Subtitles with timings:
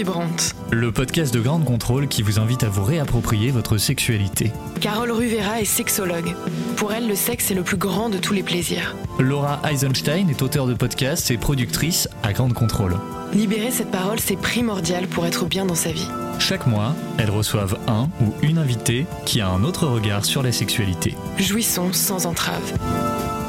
[0.00, 0.54] vibrante.
[0.70, 4.50] Le podcast de Grande Contrôle qui vous invite à vous réapproprier votre sexualité.
[4.80, 6.34] Carole Ruvera est sexologue.
[6.76, 8.96] Pour elle, le sexe est le plus grand de tous les plaisirs.
[9.18, 12.96] Laura Eisenstein est auteure de podcasts et productrice à Grande Contrôle.
[13.34, 16.08] Libérer cette parole, c'est primordial pour être bien dans sa vie.
[16.38, 20.50] Chaque mois, elles reçoivent un ou une invitée qui a un autre regard sur la
[20.50, 21.14] sexualité.
[21.36, 22.72] Jouissons sans entrave.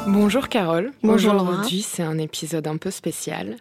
[0.06, 0.92] Bonjour Carole.
[1.02, 1.50] Bonjour Laura.
[1.52, 3.56] Aujourd'hui, c'est un épisode un peu spécial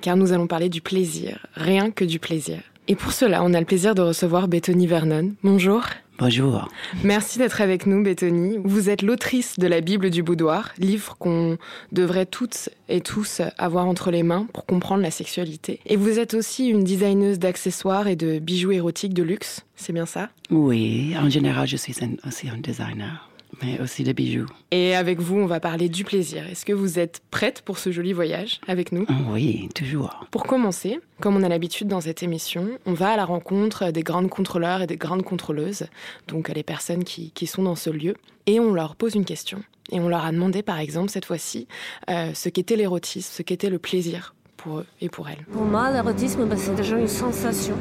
[0.00, 2.58] car nous allons parler du plaisir, rien que du plaisir.
[2.88, 5.32] Et pour cela, on a le plaisir de recevoir Bethany Vernon.
[5.42, 5.82] Bonjour.
[6.18, 6.68] Bonjour.
[7.04, 8.58] Merci d'être avec nous, Bethany.
[8.64, 11.58] Vous êtes l'autrice de la Bible du boudoir, livre qu'on
[11.92, 15.78] devrait toutes et tous avoir entre les mains pour comprendre la sexualité.
[15.86, 20.06] Et vous êtes aussi une designeuse d'accessoires et de bijoux érotiques de luxe, c'est bien
[20.06, 20.30] ça?
[20.50, 23.27] Oui, en général, je suis un- aussi un designer,
[23.62, 24.46] mais aussi de bijoux.
[24.70, 26.46] Et avec vous, on va parler du plaisir.
[26.48, 29.06] Est-ce que vous êtes prête pour ce joli voyage avec nous?
[29.30, 30.26] Oui, toujours.
[30.30, 34.02] Pour commencer, comme on a l'habitude dans cette émission, on va à la rencontre des
[34.02, 35.86] grandes contrôleurs et des grandes contrôleuses,
[36.28, 38.14] donc les personnes qui, qui sont dans ce lieu,
[38.46, 39.62] et on leur pose une question.
[39.90, 41.66] Et on leur a demandé, par exemple, cette fois-ci,
[42.10, 45.44] euh, ce qu'était l'érotisme, ce qu'était le plaisir pour eux et pour elles.
[45.50, 47.74] Pour moi, l'érotisme, bah, c'est déjà une sensation.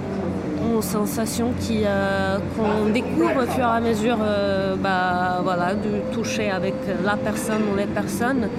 [0.67, 6.13] Une sensation qui, euh, qu'on découvre au fur et à mesure euh, bah, voilà, de
[6.13, 6.73] toucher avec
[7.05, 8.49] la personne ou les personnes.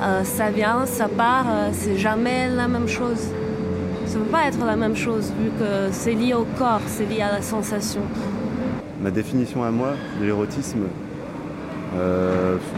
[0.00, 3.28] Euh, ça vient, ça part, c'est jamais la même chose.
[4.06, 7.06] Ça ne peut pas être la même chose vu que c'est lié au corps, c'est
[7.06, 8.02] lié à la sensation.
[9.02, 10.84] Ma définition à moi de l'érotisme,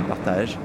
[0.08, 0.58] partage.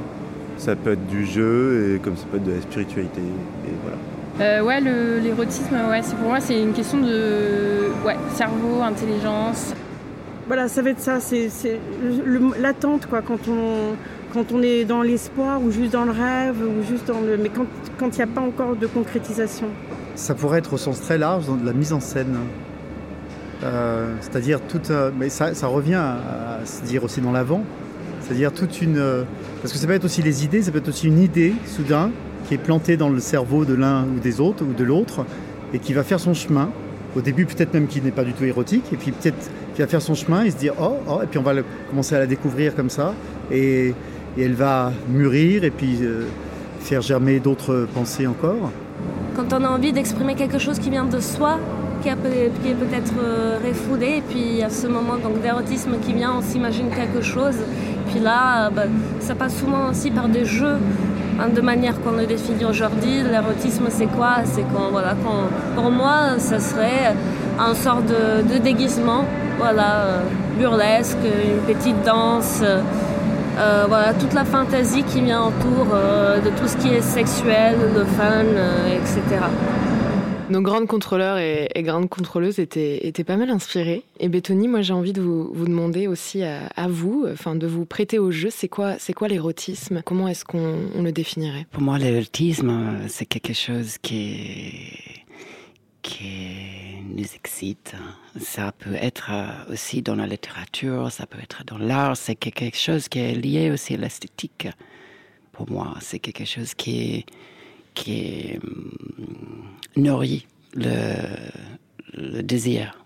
[0.57, 3.21] Ça peut être du jeu et comme ça peut être de la spiritualité.
[3.21, 3.97] Et voilà.
[4.41, 9.73] Euh, ouais, l'érotisme, ouais, c'est pour moi, c'est une question de ouais, cerveau, intelligence.
[10.47, 11.49] Voilà, ça va être ça, c'est
[12.59, 13.95] l'attente quoi, quand on,
[14.33, 17.49] quand on est dans l'espoir ou juste dans le rêve ou juste dans le, mais
[17.49, 17.65] quand
[17.97, 19.67] quand il n'y a pas encore de concrétisation.
[20.15, 22.35] Ça pourrait être au sens très large dans de la mise en scène.
[23.63, 27.63] Euh, c'est-à-dire toute, euh, mais ça, ça revient à, à se dire aussi dans l'avant.
[28.21, 29.23] C'est-à-dire toute une, euh,
[29.61, 32.11] parce que ça peut être aussi les idées, ça peut être aussi une idée soudain
[32.47, 35.25] qui est plantée dans le cerveau de l'un ou des autres ou de l'autre
[35.73, 36.69] et qui va faire son chemin.
[37.15, 39.87] Au début peut-être même qui n'est pas du tout érotique et puis peut-être qui va
[39.87, 41.53] faire son chemin et se dire oh oh et puis on va
[41.89, 43.13] commencer à la découvrir comme ça
[43.51, 43.93] et,
[44.37, 46.25] et elle va mûrir et puis euh,
[46.79, 48.71] faire germer d'autres pensées encore.
[49.35, 51.57] Quand on a envie d'exprimer quelque chose qui vient de soi,
[52.01, 56.89] qui, est peut-être euh, refoulé, et puis a ce moment d'érotisme qui vient, on s'imagine
[56.89, 57.55] quelque chose.
[58.09, 58.83] Puis là, euh, bah,
[59.19, 60.77] ça passe souvent aussi par des jeux,
[61.53, 63.21] de manière qu'on le définit aujourd'hui.
[63.29, 64.37] L'érotisme, c'est quoi?
[64.45, 67.13] C'est quand, voilà, quand, pour moi, ça serait
[67.59, 69.25] un sort de, déguisement,
[69.57, 70.19] voilà, euh,
[70.57, 72.61] burlesque, une petite danse.
[73.57, 77.75] euh, voilà, toute la fantaisie qui vient autour euh, de tout ce qui est sexuel,
[77.95, 78.43] le fun,
[78.93, 79.39] etc.
[80.47, 84.03] Nos grandes contrôleurs et, grandes contrôleuses étaient, étaient pas mal inspirées.
[84.19, 87.85] Et Bethany, moi j'ai envie de vous, demander aussi à, à vous, enfin de vous
[87.85, 90.03] prêter au jeu, c'est quoi, c'est quoi l'érotisme?
[90.05, 91.65] Comment est-ce qu'on on le définirait?
[91.71, 94.91] Pour moi, l'érotisme, euh, c'est quelque chose qui,
[96.03, 97.95] qui nous excite.
[98.39, 102.15] Ça peut être euh, aussi dans la littérature, ça peut être dans l'art.
[102.15, 104.67] C'est quelque chose qui est lié aussi à l'esthétique.
[105.51, 107.25] Pour moi, c'est quelque chose qui,
[107.95, 108.91] qui hum,
[109.95, 110.45] nourrit
[110.75, 111.15] le,
[112.13, 112.99] le désir.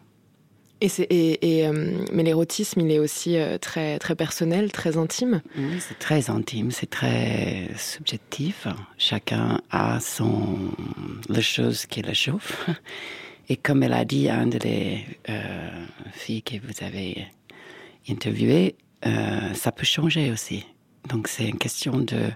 [0.81, 5.41] et et, et, euh, Mais l'érotisme, il est aussi euh, très, très personnel, très intime.
[5.57, 8.67] Oui, c'est très intime, c'est très subjectif.
[8.97, 10.57] Chacun a son
[11.29, 12.69] la chose qui le chauffe.
[13.49, 17.25] Et comme elle a dit à une des euh, filles que vous avez
[18.07, 20.66] interviewées, euh, ça peut changer aussi.
[21.07, 22.29] Donc c'est une question de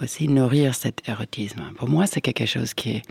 [0.00, 1.62] aussi nourrir cet érotisme.
[1.76, 3.02] Pour moi, c'est quelque chose qui,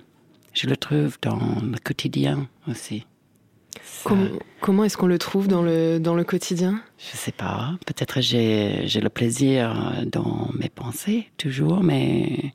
[0.53, 3.05] je le trouve dans le quotidien aussi.
[3.83, 4.11] Ça-
[4.61, 6.81] comment est-ce qu'on le trouve dans le, dans le quotidien?
[6.97, 7.75] Je sais pas.
[7.85, 12.53] Peut-être j'ai j'ai le plaisir dans mes pensées toujours, mais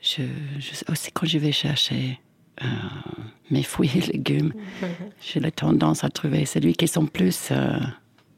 [0.00, 0.22] je,
[0.58, 2.18] je aussi quand je vais chercher
[2.62, 2.66] euh,
[3.50, 4.54] mes fruits et légumes,
[5.20, 7.78] j'ai la tendance à trouver celui qui sont plus euh,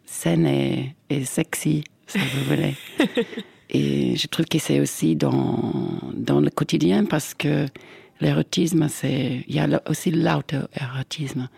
[0.05, 2.75] saines et, et sexy, si vous voulez.
[3.71, 5.73] et je trouve que c'est aussi dans
[6.15, 7.67] dans le quotidien parce que
[8.21, 11.49] l'érotisme, c'est il y a aussi l'auto-érotisme.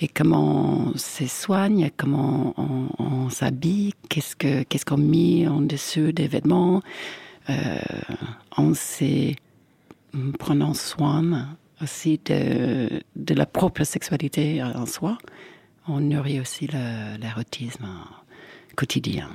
[0.00, 5.60] Et comment on se soigne, comment on, on s'habille, qu'est-ce que qu'est-ce qu'on met en
[5.60, 6.82] dessous des vêtements,
[7.50, 7.78] euh,
[8.56, 9.34] en se
[10.38, 15.18] prenant soin aussi de, de la propre sexualité en soi,
[15.88, 17.88] on nourrit aussi l'érotisme
[18.76, 19.30] quotidien,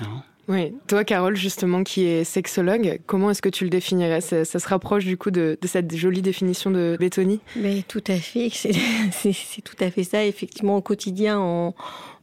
[0.00, 0.22] non?
[0.48, 4.20] Oui, toi Carole, justement, qui est sexologue, comment est-ce que tu le définirais?
[4.20, 8.50] Ça, se rapproche du coup de, cette jolie définition de Bétoni Mais tout à fait,
[9.12, 10.24] c'est tout à fait ça.
[10.24, 11.74] Effectivement, au quotidien, on,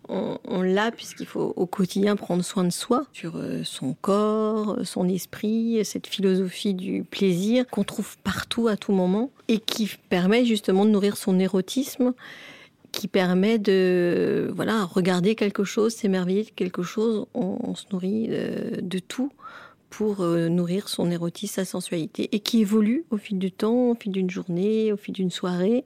[0.07, 5.07] on, l'a puisqu'il faut au quotidien prendre soin de soi, sur euh, son corps, son
[5.07, 10.85] esprit, cette philosophie du plaisir qu'on trouve partout à tout moment et qui permet justement
[10.85, 12.13] de nourrir son érotisme
[12.91, 17.25] qui permet de voilà regarder quelque chose, s'émerveiller de quelque chose.
[17.33, 19.31] On, se nourrit euh, de, tout
[19.89, 23.95] pour euh, nourrir son érotisme, sa sensualité, et qui évolue au fil du temps, au
[23.95, 25.85] fil d'une journée, au fil d'une soirée.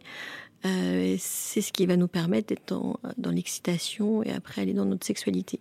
[0.66, 4.86] Euh, c'est ce qui va nous permettre d'être dans, dans l'excitation et après aller dans
[4.86, 5.60] notre sexualité.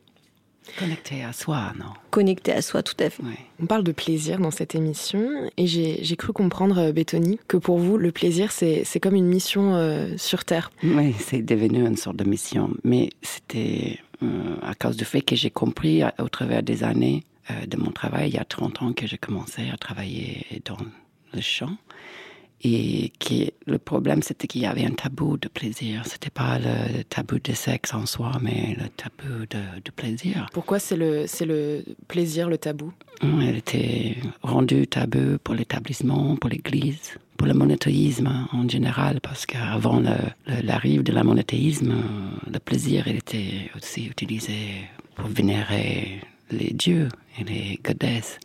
[0.79, 1.93] Connecté à soi, non?
[2.11, 3.23] Connecté à soi, tout à fait.
[3.63, 7.79] On parle de plaisir dans cette émission et j'ai cru comprendre, euh, Béthony, que pour
[7.79, 10.71] vous, le plaisir, c'est comme une mission euh, sur Terre.
[10.83, 12.71] Oui, c'est devenu une sorte de mission.
[12.83, 17.25] Mais c'était euh, à cause du fait que j'ai compris au travers des années
[17.67, 20.79] de mon travail, il y a 30 ans que j'ai commencé à travailler dans
[21.35, 21.77] le chant.
[22.67, 26.03] Et qui, le problème, c'était qu'il y avait un tabou de plaisir.
[26.07, 30.47] C'était pas le tabou de sexe en soi, mais le tabou de, plaisir.
[30.53, 32.91] Pourquoi c'est le, c'est le plaisir, le tabou?
[33.23, 40.03] Elle était rendue tabou pour l'établissement, pour l'Église, pour le monothéisme en général, parce qu'avant
[40.47, 41.95] l'arrivée de la monothéisme,
[42.51, 46.21] le plaisir il était aussi utilisé pour vénérer
[46.51, 47.09] les dieux
[47.39, 48.39] et les godesses.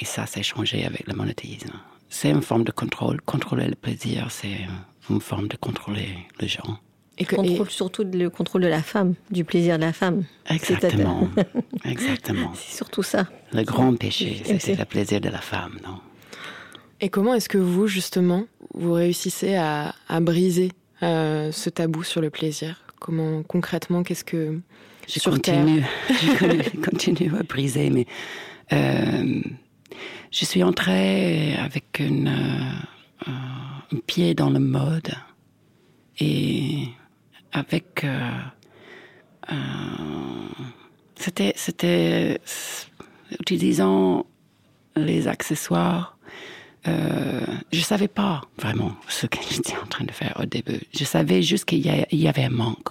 [0.00, 1.72] Et ça s'est changé avec le monothéisme
[2.10, 3.20] c'est une forme de contrôle.
[3.22, 4.66] Contrôler le plaisir, c'est
[5.08, 6.08] une forme de contrôler
[6.40, 6.78] les gens.
[7.16, 10.24] Et contrôle surtout le contrôle de la femme, du plaisir de la femme.
[10.48, 11.28] Exactement.
[11.84, 12.52] Exactement.
[12.54, 13.26] C'est surtout ça.
[13.52, 15.98] Le grand péché, c'est le plaisir de la femme, non?
[17.02, 20.70] Et comment est-ce que vous, justement, vous réussissez à, briser
[21.02, 22.82] euh, ce tabou sur le plaisir?
[23.00, 24.58] Comment, concrètement, qu'est-ce que...
[25.08, 28.06] Je continue, je continue à briser, mais...
[28.72, 29.40] Euh,
[30.30, 32.26] je suis entrée avec euh,
[33.26, 35.10] un pied dans le mode
[36.18, 36.84] et
[37.52, 38.30] avec euh,
[39.50, 39.54] euh,
[41.16, 42.40] c'était c'était
[43.38, 44.26] utilisant
[44.96, 46.16] les accessoires
[46.84, 50.80] je savais pas vraiment ce que j'étais en train de faire au début.
[50.98, 52.88] Je savais juste qu'il y, avait un manque.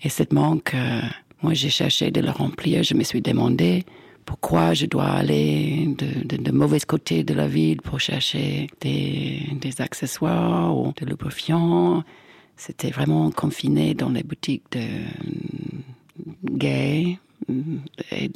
[0.00, 0.74] Et cette manque,
[1.42, 2.82] moi j'ai cherché de le remplir.
[2.82, 3.84] Je me suis demandé
[4.24, 10.92] pourquoi je dois aller de, mauvais côté de la ville pour chercher des, accessoires ou
[10.96, 12.04] de lubrifiants.
[12.56, 14.86] C'était vraiment confiné dans les boutiques de
[16.44, 17.18] gays.
[18.12, 18.30] Et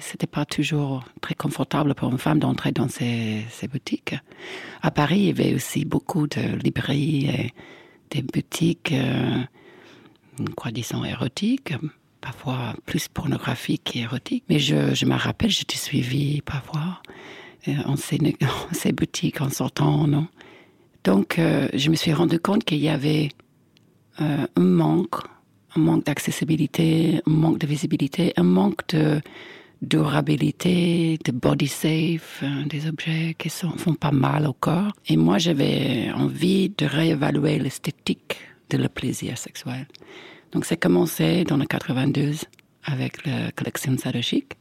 [0.00, 4.14] c'était pas toujours très confortable pour une femme d'entrer dans ces, ces, boutiques.
[4.82, 7.54] À Paris, il y avait aussi beaucoup de librairies et
[8.10, 9.42] des boutiques, euh,
[10.56, 11.74] quoi disons, érotiques
[12.20, 14.44] parfois plus pornographique et érotique.
[14.48, 17.00] Mais je, je me rappelle, j'étais suivie parfois
[17.68, 18.18] euh, en, ces,
[18.92, 20.26] boutiques en sortant, non
[21.04, 23.30] Donc, euh, je me suis rendu compte qu'il y avait
[24.20, 25.16] euh, un manque,
[25.76, 29.20] un manque d'accessibilité, un manque de visibilité, un manque de
[29.80, 34.92] durabilité, de body safe, des objets qui sont, font pas mal au corps.
[35.06, 38.36] Et moi, j'avais envie de réévaluer l'esthétique
[38.70, 39.86] de le plaisir sexuel.
[40.52, 42.44] Donc, ça commencé dans le 92
[42.84, 44.54] avec la collection Sadochik.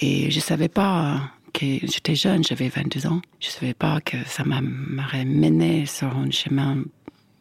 [0.00, 3.20] Et je savais pas que j'étais jeune, j'avais 22 ans.
[3.40, 6.82] Je savais pas que ça m'aurait mené sur un chemin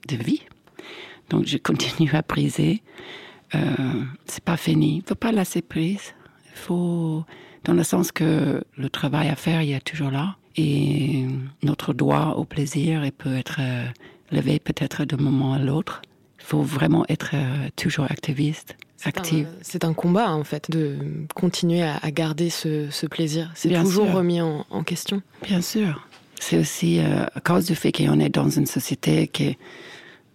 [0.08, 0.42] de vie.
[1.30, 2.82] Donc, je continue à briser.
[3.54, 4.98] Euh, c'est pas fini.
[4.98, 6.14] Il faut pas lasser prise.
[6.54, 7.26] Faut,
[7.64, 10.38] dans le sens que le travail à faire, il est toujours là.
[10.56, 11.26] Et
[11.64, 13.86] notre droit au plaisir, il peut être euh,
[14.32, 16.02] levé peut-être d'un moment à l'autre
[16.46, 19.48] faut vraiment être euh, toujours activiste, active.
[19.62, 20.98] C'est un combat en fait de
[21.34, 23.52] continuer à, garder ce, plaisir.
[23.56, 25.22] C'est toujours remis en, question.
[25.44, 26.08] Bien sûr.
[26.40, 29.58] C'est aussi euh, à cause du fait qu'on est dans une société qui,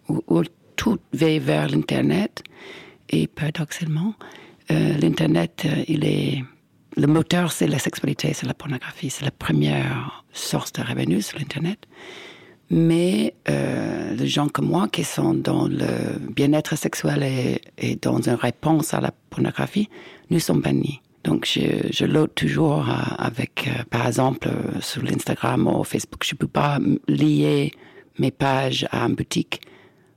[0.08, 0.42] où,
[0.76, 2.42] tout va vers l'Internet
[3.10, 4.14] et paradoxalement,
[4.70, 6.42] euh, l'Internet, il est
[6.96, 11.38] le moteur, c'est la sexualité, c'est la pornographie, c'est la première source de revenus sur
[11.38, 11.86] l'Internet.
[12.70, 18.20] Mais euh, les gens comme moi qui sont dans le bien-être sexuel et, et, dans
[18.20, 19.88] une réponse à la pornographie,
[20.30, 21.00] nous sommes bannis.
[21.24, 26.34] Donc je, je toujours euh, avec, euh, par exemple, euh, sur l'Instagram ou Facebook, je
[26.34, 27.72] peux pas lier
[28.18, 29.60] mes pages à une boutique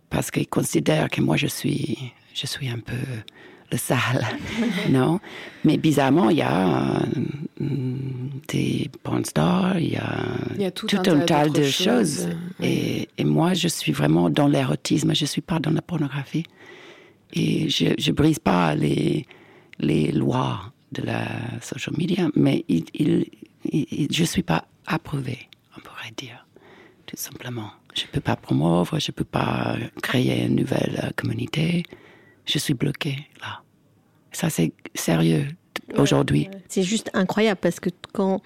[0.10, 1.98] parce qu'ils considèrent que moi je suis,
[2.34, 2.94] je suis un peu
[3.72, 4.26] le sale,
[4.90, 5.20] non?
[5.66, 7.02] Mais bizarrement, il y a
[8.48, 12.30] des porn stars, il y a, tout, un, tas, de choses.
[12.62, 16.46] Et, et, moi, je suis vraiment dans l'érotisme, je suis pas dans la pornographie.
[17.34, 19.26] Et je, je brise pas les,
[19.80, 21.26] les lois de la
[21.62, 23.26] social media, mais il, il,
[23.66, 26.46] il, je ne suis pas approuvée, on pourrait dire,
[27.06, 27.72] tout simplement.
[27.96, 31.84] Je ne peux pas promouvoir, je ne peux pas créer une nouvelle communauté.
[32.46, 33.62] Je suis bloquée là.
[34.32, 35.48] Ça, c'est sérieux
[35.98, 36.50] aujourd'hui.
[36.70, 38.42] C'est juste incroyable parce que quand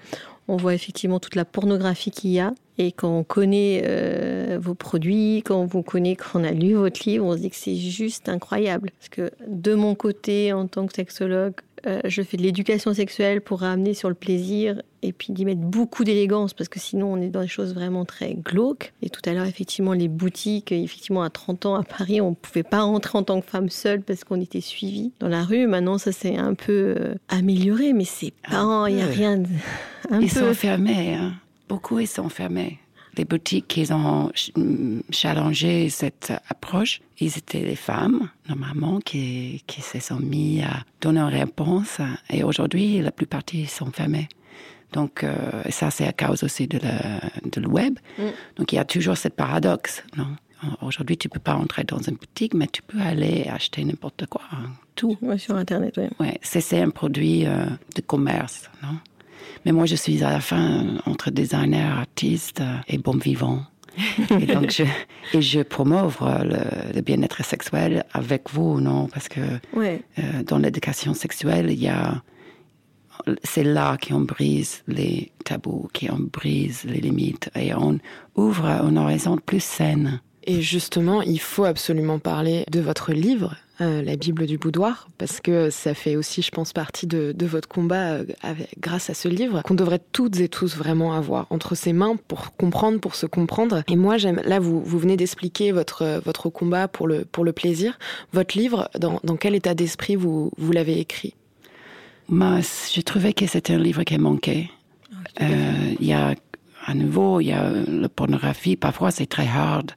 [0.48, 4.74] on voit effectivement toute la pornographie qu'il y a et quand on connaît euh, vos
[4.74, 7.56] produits, quand on vous connaît, quand on a lu votre livre, on se dit que
[7.56, 8.90] c'est juste incroyable.
[8.98, 11.54] Parce que de mon côté, en tant que sexologue,
[11.86, 15.60] euh, je fais de l'éducation sexuelle pour ramener sur le plaisir et puis d'y mettre
[15.60, 18.92] beaucoup d'élégance parce que sinon on est dans des choses vraiment très glauques.
[19.02, 22.34] Et tout à l'heure, effectivement, les boutiques, effectivement, à 30 ans à Paris, on ne
[22.34, 25.66] pouvait pas rentrer en tant que femme seule parce qu'on était suivi dans la rue.
[25.66, 29.38] Maintenant, ça s'est un peu euh, amélioré, mais c'est pas, il n'y a rien.
[29.38, 29.48] De,
[30.20, 31.34] ils sont fermés, hein.
[31.68, 32.78] Beaucoup ils sont fermés
[33.18, 34.32] les boutiques qui ont
[35.10, 41.20] challengé cette approche, ils étaient les femmes, normalement, qui, qui se sont mis à donner
[41.20, 41.98] une réponse.
[42.30, 44.28] Et aujourd'hui, la plupart sont fermés.
[44.92, 47.98] Donc, euh, ça, c'est à cause aussi de, de le web.
[48.18, 48.22] Mm.
[48.56, 50.28] Donc, il y a toujours ce paradoxe, non?
[50.82, 54.42] Aujourd'hui, tu peux pas entrer dans une boutique, mais tu peux aller acheter n'importe quoi,
[54.50, 55.16] hein, tout.
[55.36, 56.08] sur Internet, oui.
[56.18, 58.96] Ouais, c'est un produit euh, de commerce, non?
[59.64, 63.62] Mais moi, je suis à la fin entre designer, artiste et bon vivant.
[64.40, 64.84] et donc, je,
[65.36, 69.08] et je promouve le, bien-être sexuel avec vous, non?
[69.08, 69.40] Parce que
[69.76, 69.98] euh,
[70.46, 72.22] dans l'éducation sexuelle, il y a.
[73.42, 77.98] C'est là qu'on brise les tabous, qu'on brise les limites et on
[78.36, 80.20] ouvre un horizon plus saine.
[80.50, 85.40] Et justement, il faut absolument parler de votre livre, euh, La Bible du boudoir, parce
[85.40, 88.24] que ça fait aussi, je pense, partie de, votre combat euh,
[88.80, 92.56] grâce à ce livre, qu'on devrait toutes et tous vraiment avoir entre ses mains pour
[92.56, 93.82] comprendre, pour se comprendre.
[93.88, 94.40] Et moi, j'aime.
[94.46, 97.98] Là, vous, vous venez d'expliquer votre, votre combat pour le, pour le plaisir.
[98.32, 101.34] Votre livre, dans, dans quel état d'esprit vous, vous l'avez écrit?
[102.30, 104.70] Moi, j'ai trouvé que c'était un livre qui manquait.
[105.12, 106.34] Ah, euh, il y a,
[106.86, 108.76] à nouveau, il y a la pornographie.
[108.76, 109.92] Parfois, c'est très hard.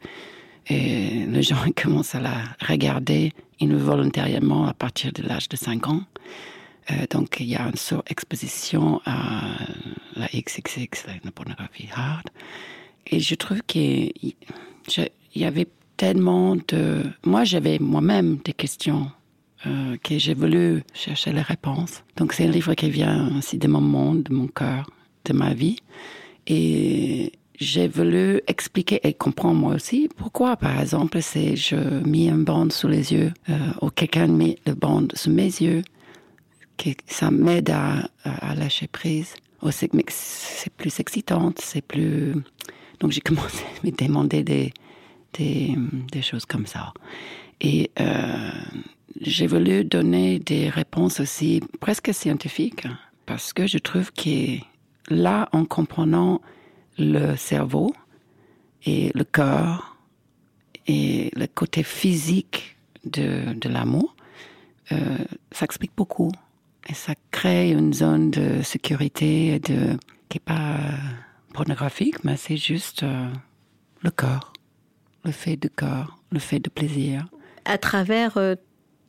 [0.68, 6.04] Et les gens commencent à la regarder involontairement à partir de l'âge de 5 ans.
[6.90, 9.58] Euh, donc il y a une surexposition à
[10.16, 12.28] la XXX, la pornographie hard.
[13.08, 14.14] Et je trouve qu'il
[15.36, 17.04] y avait tellement de...
[17.26, 19.12] Moi, j'avais moi-même des questions
[19.68, 22.04] euh, que j'ai voulu chercher les réponses.
[22.18, 24.90] Donc c'est un livre qui vient aussi de mon monde, de mon cœur,
[25.26, 25.78] de ma vie.
[26.48, 32.44] Et j'ai voulu expliquer et comprendre moi aussi pourquoi, par exemple, c'est je mis une
[32.44, 35.84] bande sous les yeux euh, ou quelqu'un met le bande sous mes yeux,
[36.78, 38.10] que ça m'aide à,
[38.56, 39.36] lâcher prise.
[39.70, 42.34] c'est plus excitant, c'est plus.
[43.00, 44.74] Donc j'ai commencé à me demander des,
[45.34, 45.76] des,
[46.12, 46.94] des choses comme ça.
[47.62, 48.50] Et euh,
[49.20, 52.88] j'ai voulu donner des réponses aussi presque scientifiques
[53.28, 54.58] parce que je trouve que
[55.10, 56.42] là, en comprenant
[56.98, 57.94] le cerveau
[58.86, 59.98] et le cœur
[60.88, 64.16] et le côté physique de, de l'amour,
[64.92, 65.18] euh,
[65.52, 66.32] ça explique beaucoup.
[66.90, 69.98] Et ça crée une zone de sécurité de,
[70.30, 70.78] qui n'est pas
[71.54, 73.30] pornographique, mais c'est juste euh,
[74.02, 74.54] le cœur,
[75.24, 77.28] le fait de cœur, le fait de plaisir.
[77.66, 78.56] À travers euh,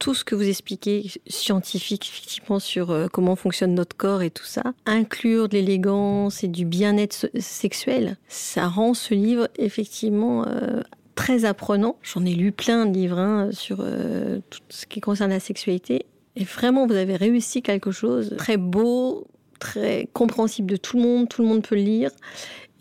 [0.03, 4.45] tout ce que vous expliquez scientifique effectivement sur euh, comment fonctionne notre corps et tout
[4.45, 10.83] ça, inclure de l'élégance et du bien-être sexuel, ça rend ce livre effectivement euh,
[11.15, 11.99] très apprenant.
[12.03, 16.05] J'en ai lu plein de livres hein, sur euh, tout ce qui concerne la sexualité.
[16.35, 19.29] Et vraiment, vous avez réussi quelque chose très beau,
[19.61, 22.11] très compréhensible de tout le monde, tout le monde peut le lire.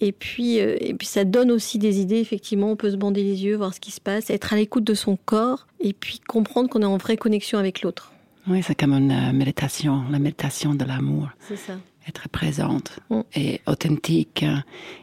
[0.04, 3.24] Et puis, euh, et puis ça donne aussi des idées, effectivement, on peut se bander
[3.24, 6.20] les yeux, voir ce qui se passe, être à l'écoute de son corps, et puis
[6.20, 8.12] comprendre qu'on est en vraie connexion avec l'autre.
[8.48, 11.30] Oui, c'est comme une euh, méditation, la méditation de l'amour.
[11.48, 11.74] C'est ça.
[12.08, 13.22] Être présente mm.
[13.36, 14.44] et authentique.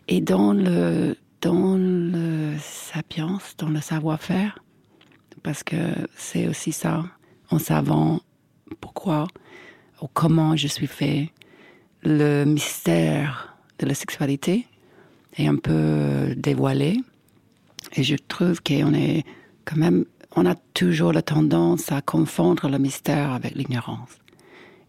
[0.08, 4.58] Et dans le, dans le sapience, dans le savoir-faire,
[5.44, 5.76] parce que
[6.16, 7.04] c'est aussi ça,
[7.50, 8.20] en savant
[8.80, 9.28] pourquoi
[10.02, 11.30] ou comment je suis fait,
[12.02, 14.66] le mystère de la sexualité,
[15.38, 17.00] est un peu dévoilé.
[17.94, 19.24] Et je trouve qu'on est
[19.64, 20.04] quand même,
[20.36, 24.18] on a toujours la tendance à confondre le mystère avec l'ignorance.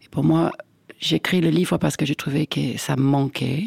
[0.02, 0.52] Et pour moi,
[0.98, 3.66] j'écris le livre parce que je trouvais que ça manquait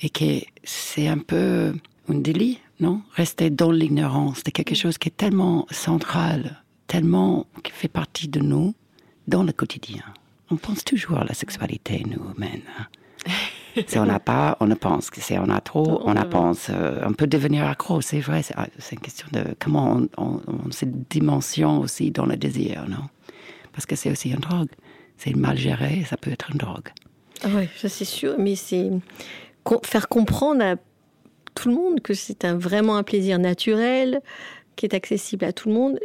[0.00, 1.74] et que c'est un peu
[2.08, 3.02] un délit, non?
[3.14, 8.40] Rester dans l'ignorance de quelque chose qui est tellement central, tellement qui fait partie de
[8.40, 8.74] nous
[9.26, 10.04] dans le quotidien.
[10.50, 12.62] On pense toujours à la sexualité, nous, humains.
[13.86, 16.68] si on n'a pas, on ne pense que si on a trop, on, a pense,
[16.70, 18.00] euh, on peut devenir accro.
[18.00, 22.26] C'est vrai, c'est ah, une question de comment on, on, on, cette dimension aussi dans
[22.26, 23.04] le désir, non?
[23.72, 24.70] Parce que c'est aussi une drogue.
[25.18, 26.88] c'est mal géré, ça peut être une drogue.
[27.44, 28.90] Ah oui, ça c'est sûr, mais c'est
[29.84, 30.76] faire comprendre à
[31.54, 34.20] tout le monde que c'est un, vraiment un plaisir naturel,
[34.76, 35.98] qui est accessible à tout le monde.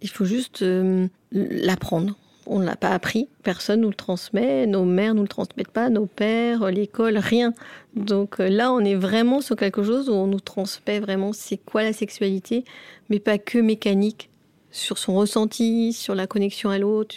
[0.00, 2.16] Il faut juste euh, l'apprendre.
[2.46, 5.90] On ne l'a pas appris, personne nous le transmet, nos mères nous le transmettent pas,
[5.90, 7.54] nos pères, l'école, rien.
[7.94, 11.56] Donc euh, là, on est vraiment sur quelque chose où on nous transmet vraiment c'est
[11.56, 12.64] quoi la sexualité,
[13.10, 14.28] mais pas que mécanique,
[14.70, 17.14] sur son ressenti, sur la connexion à l'autre,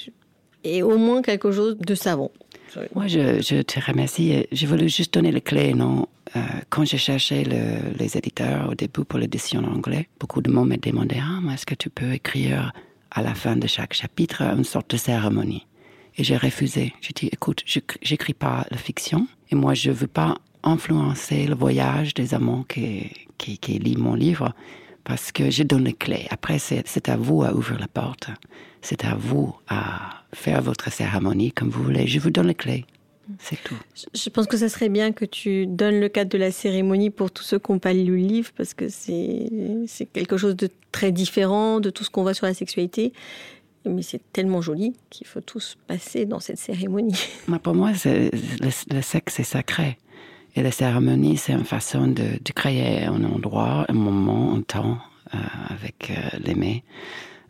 [0.63, 2.31] et au moins quelque chose de savant.
[2.93, 4.45] Moi, je, te remercie.
[4.51, 6.07] Je voulais juste donner les clés, non?
[6.35, 6.39] Euh,
[6.69, 10.77] Quand j'ai cherché les éditeurs au début pour l'édition en anglais, beaucoup de monde me
[10.77, 12.73] demandaient ah, est-ce que tu peux écrire
[13.15, 15.65] à la fin de chaque chapitre une sorte de cérémonie
[16.17, 16.93] Et j'ai refusé.
[17.01, 21.55] J'ai dit écoute, je j'écris pas la fiction, et moi, je veux pas influencer le
[21.55, 24.53] voyage des amants qui, qui, qui lisent mon livre
[25.03, 26.27] parce que je donne les clés.
[26.29, 28.29] Après, c'est à vous à ouvrir la porte.
[28.81, 32.07] C'est à vous à faire votre cérémonie comme vous voulez.
[32.07, 32.85] Je vous donne les clés.
[33.39, 33.75] C'est tout.
[34.13, 37.31] Je pense que ça serait bien que tu donnes le cadre de la cérémonie pour
[37.31, 39.49] tous ceux qui n'ont pas lu le livre, parce que c'est
[40.13, 43.13] quelque chose de très différent de tout ce qu'on voit sur la sexualité.
[43.87, 47.19] Mais c'est tellement joli qu'il faut tous passer dans cette cérémonie.
[47.63, 48.31] pour moi, le,
[48.91, 49.97] le sexe est sacré.
[50.55, 54.97] Et la cérémonie, c'est une façon de, de, créer un endroit, un moment, un temps
[55.33, 55.37] euh,
[55.69, 56.83] avec euh, l'aimé,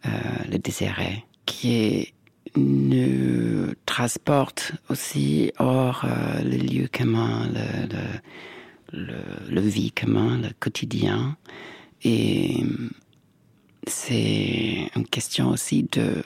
[0.07, 0.09] euh,
[0.49, 2.14] le désiré, qui
[2.55, 9.13] nous transporte aussi hors euh, le lieu commun, le, le,
[9.49, 11.37] le, vie commun, le quotidien.
[12.03, 12.63] Et
[13.87, 16.23] c'est une question aussi de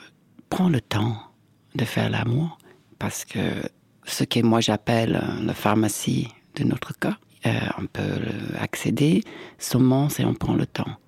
[0.48, 1.16] prendre le temps
[1.74, 2.58] de faire l'amour,
[2.98, 3.38] parce que
[4.04, 7.16] ce que moi j'appelle la pharmacie de notre cas.
[7.46, 8.20] Euh, on peut
[8.58, 9.24] accéder
[9.58, 10.98] seulement si on prend le temps.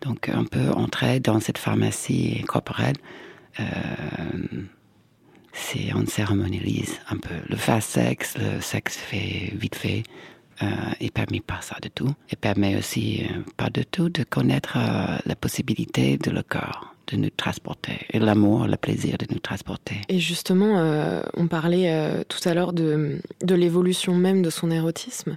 [0.00, 2.96] Donc on peut entrer dans cette pharmacie corporelle.
[3.60, 3.64] Euh,
[5.52, 10.02] c'est on cérémonialise un peu le fast sexe, le sexe fait vite fait.
[10.62, 10.66] Euh,
[11.00, 12.14] et permet pas ça du tout.
[12.30, 16.94] Et permet aussi euh, pas du tout de connaître euh, la possibilité de le corps
[17.08, 19.96] de nous transporter et l'amour, le plaisir de nous transporter.
[20.08, 25.36] Et justement, euh, on parlait tout à l'heure de, de l'évolution même de son érotisme.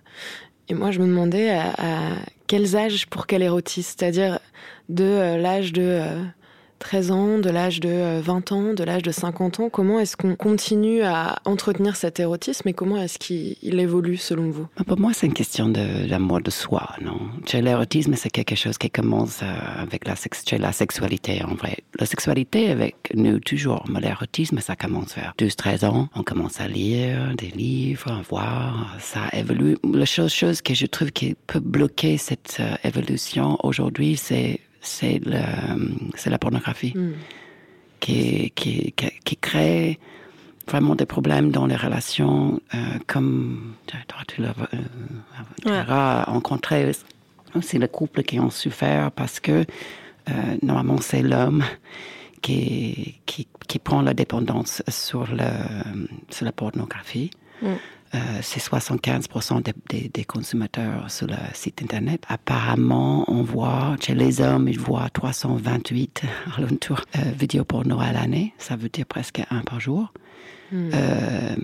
[0.69, 2.15] Et moi, je me demandais à, à
[2.47, 4.39] quels âges pour quel érotisme, c'est-à-dire
[4.88, 6.01] de l'âge de
[6.79, 10.17] 13 ans, de l'âge de 20 euh, ans, de l'âge de 50 ans Comment est-ce
[10.17, 14.67] qu'on continue à entretenir cet érotisme et comment est-ce qu'il évolue selon vous?
[14.87, 17.19] Pour moi, c'est une question de, de, soi, non?
[17.53, 21.79] L'érotisme, c'est quelque chose qui commence euh, avec la, sex la sexualité, en vrai.
[21.99, 23.83] La sexualité avec nous, toujours.
[23.89, 26.09] Mais l'érotisme, ça commence vers 12-13 ans.
[26.15, 28.95] On commence à lire des livres, à voir.
[28.99, 29.77] Ça évolue.
[29.93, 35.19] La chose, chose que je trouve qui peut bloquer cette euh, évolution aujourd'hui, c'est c'est
[35.25, 37.11] la pornographie mm.
[37.99, 39.99] qui, qui, qui, crée
[40.67, 43.73] vraiment des problèmes dans les relations, euh, comme
[44.27, 44.53] tu l'as
[45.67, 46.91] euh, rencontré
[47.55, 49.65] aussi les couples qui ont souffert parce que
[50.29, 51.63] euh, normalement c'est l'homme
[52.41, 55.49] qui, qui, qui, prend la dépendance sur, le,
[56.29, 57.31] sur la pornographie.
[57.61, 57.67] Mm.
[58.15, 62.23] Euh, c'est 75% des, des, des, consommateurs sur le site internet.
[62.27, 66.23] Apparemment, on voit chez les hommes, ils voient 328
[66.57, 68.53] alentours euh, vidéos porno à l'année.
[68.57, 70.11] Ça veut dire presque un par jour.
[70.71, 70.89] Hmm.
[70.93, 71.55] Euh,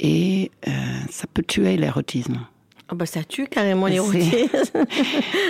[0.00, 0.70] et euh,
[1.10, 2.40] ça peut tuer l'érotisme.
[2.92, 4.48] Oh bah ça tue carrément l'érotisme.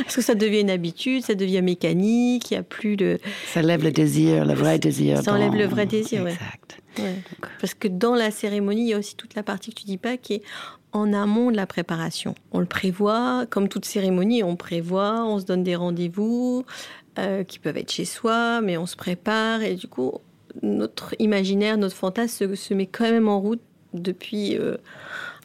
[0.04, 3.18] Parce que ça devient une habitude, ça devient mécanique, il n'y a plus de...
[3.52, 5.20] Ça lève le désir, le vrai désir.
[5.24, 6.78] Ça enlève le vrai désir, Exact.
[7.60, 9.98] Parce que dans la cérémonie, il y a aussi toute la partie que tu dis
[9.98, 10.42] pas qui est
[10.92, 12.36] en amont de la préparation.
[12.52, 16.64] On le prévoit, comme toute cérémonie, on prévoit, on se donne des rendez-vous
[17.18, 20.12] euh, qui peuvent être chez soi, mais on se prépare et du coup,
[20.62, 23.62] notre imaginaire, notre fantasme se, met quand même en route
[23.94, 24.76] depuis euh,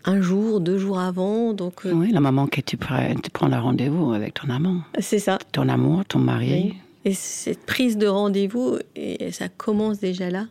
[0.07, 1.53] un jour, deux jours avant.
[1.53, 1.91] Donc, euh...
[1.91, 4.81] Oui, la maman que tu prends, tu prends le rendez-vous avec ton amant.
[4.99, 5.37] C'est ça.
[5.51, 6.51] Ton amour, ton mari.
[6.51, 6.73] Oui.
[7.05, 10.47] Et cette prise de rendez-vous, et ça commence déjà là.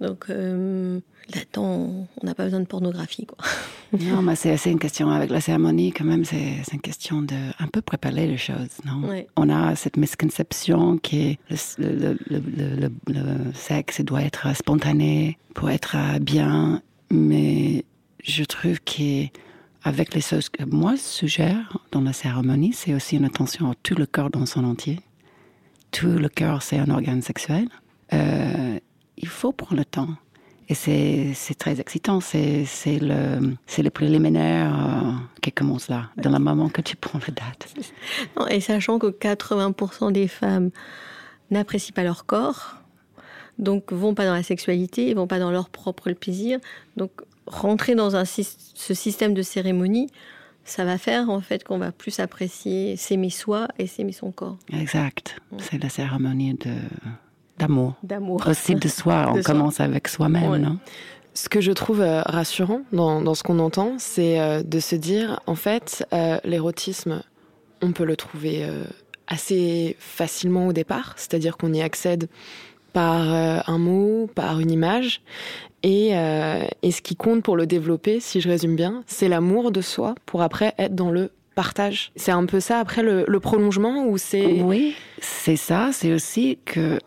[0.00, 0.98] Donc euh,
[1.34, 3.26] là-dedans, on n'a pas besoin de pornographie.
[3.26, 3.38] Quoi.
[4.00, 7.66] Non, mais c'est une question avec la cérémonie, quand même, c'est une question de un
[7.66, 8.78] peu préparer les choses.
[8.86, 9.08] Non?
[9.08, 9.26] Ouais.
[9.36, 15.96] On a cette misconception que le, le, le, le, sexe doit être spontané pour être
[16.20, 17.84] bien, mais
[18.24, 23.24] je trouve qu'avec les choses que moi je suggère dans la cérémonie, c'est aussi une
[23.24, 25.00] attention à tout le corps dans son entier.
[25.90, 27.68] Tout le corps, c'est un organe sexuel.
[28.12, 28.78] Euh,
[29.16, 30.08] il faut prendre le temps.
[30.68, 30.74] Et
[31.34, 36.94] c'est très excitant, c'est le, préliminaire euh, qui commence là, dans le moment que tu
[36.94, 37.74] prends la date.
[38.50, 40.70] Et sachant que 80% des femmes
[41.50, 42.76] n'apprécient pas leur corps,
[43.58, 46.60] donc vont pas dans la sexualité, vont pas dans leur propre plaisir.
[46.96, 47.10] Donc
[47.50, 50.08] rentrer dans un, ce système de cérémonie,
[50.64, 54.56] ça va faire en fait qu'on va plus apprécier s'aimer soi et s'aimer son corps.
[54.72, 55.36] Exact.
[55.58, 56.72] C'est la cérémonie de
[57.58, 57.94] d'amour.
[58.02, 58.42] D'amour.
[58.46, 59.32] Aussi de soi.
[59.34, 60.78] On commence avec soi-même, non?
[61.34, 64.96] Ce que je trouve euh, rassurant dans, dans ce qu'on entend, c'est euh, de se
[64.96, 67.22] dire, en fait, euh, l'érotisme,
[67.82, 68.68] on peut le trouver
[69.26, 72.28] assez facilement au départ, c'est-à-dire qu'on y accède
[72.92, 73.22] par
[73.68, 75.22] un mot, par une image,
[75.82, 79.80] et, et, ce qui compte pour le développer, si je résume bien, c'est l'amour de
[79.80, 82.12] soi pour après être dans le partage.
[82.16, 84.60] C'est un peu ça après le, le prolongement ou c'est...
[84.60, 86.98] Oui, c'est ça, c'est aussi que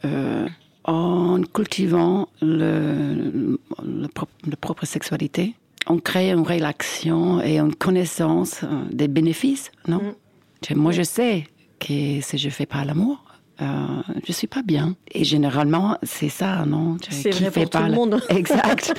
[0.85, 5.55] en cultivant le, le, propre sexualité,
[5.87, 10.01] on crée une relation et une connaissance euh, des bénéfices, non?
[10.71, 10.75] Mm.
[10.75, 11.45] Moi, je sais
[11.79, 13.22] que si je fais pas l'amour,
[13.61, 14.95] euh, je suis pas bien.
[15.11, 16.97] Et généralement, c'est ça, non?
[17.09, 18.21] C'est vrai pour tout le monde.
[18.29, 18.93] Exact.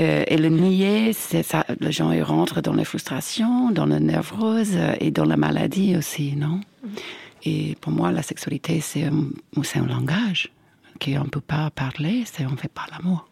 [0.00, 1.64] euh, et le nier, c'est ça.
[1.80, 6.34] Les gens ils rentrent dans la frustration, dans la névrose et dans la maladie aussi,
[6.36, 6.60] non?
[6.82, 6.88] Mm.
[7.44, 9.24] Et pour moi, la sexualité, c'est un,
[9.56, 10.52] un langage
[11.02, 13.28] qu'on ne peut pas parler, c'est on ne fait pas l'amour.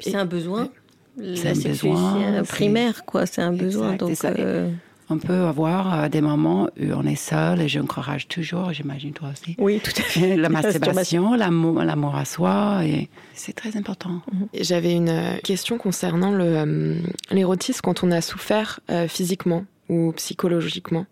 [0.00, 0.68] C'est un besoin.
[1.36, 3.26] C'est un besoin primaire, quoi.
[3.26, 3.94] C'est un besoin.
[3.94, 4.70] donc, euh,
[5.10, 9.30] On peut avoir euh, des moments où on est seul et j'encourage toujours, j'imagine toi
[9.32, 9.56] aussi.
[9.58, 10.36] Oui, tout à fait.
[10.36, 14.22] La masturbation, l'amour à soi, et c'est très important.
[14.32, 14.48] Mhm.
[14.60, 16.32] J'avais une euh, question concernant
[17.30, 21.06] l'érotisme quand on a souffert physiquement ou psychologiquement.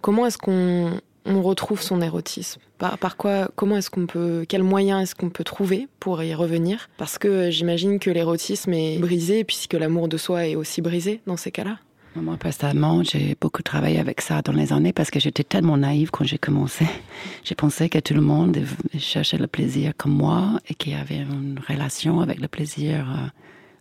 [0.00, 2.60] Comment est-ce qu'on on retrouve son érotisme?
[2.78, 6.90] Par, quoi Comment est-ce qu'on peut Quels moyens est-ce qu'on peut trouver pour y revenir?
[6.98, 11.20] Parce que euh, j'imagine que l'érotisme est brisé puisque l'amour de soi est aussi brisé
[11.26, 11.78] dans ces cas-là.
[12.16, 16.10] Moi, personnellement, j'ai beaucoup travaillé avec ça dans les années parce que j'étais tellement naïve
[16.12, 16.86] quand j'ai commencé.
[17.44, 18.56] J'ai pensé que tout le monde
[18.98, 23.26] cherchait le plaisir comme moi et qu'il y avait une relation avec le plaisir euh,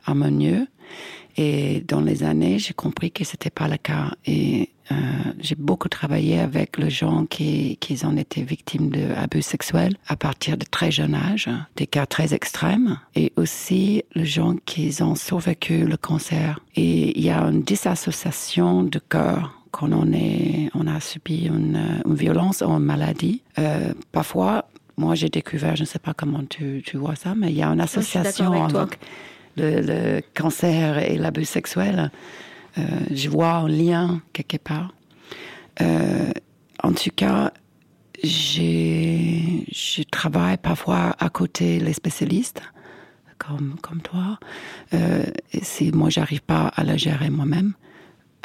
[0.05, 0.67] harmonieux.
[1.35, 4.11] Et dans les années, j'ai compris que c'était pas le cas.
[4.25, 4.95] Et euh,
[5.39, 10.57] j'ai beaucoup travaillé avec les gens qui, qui ont été victimes d'abus sexuels à partir
[10.57, 15.85] de très jeune âge, des cas très extrêmes, et aussi les gens qui ont survécu
[15.85, 16.59] le cancer.
[16.75, 22.01] Et il y a une disassociation de cœur quand on est, on a subi une,
[22.05, 23.41] une violence ou une maladie.
[23.57, 24.65] Euh, parfois,
[24.97, 27.63] moi j'ai découvert, je ne sais pas comment tu, tu vois ça, mais il y
[27.63, 28.99] a une association avec
[29.57, 32.11] le, cancer et l'abus sexuel,
[32.77, 34.93] euh, je vois un lien quelque part.
[35.81, 36.31] Euh,
[36.81, 37.51] en tout cas,
[38.23, 42.61] je travaille parfois à côté les spécialistes,
[43.37, 44.39] comme, comme toi.
[44.93, 45.23] Euh,
[45.61, 47.73] si moi, j'arrive pas à la gérer moi-même.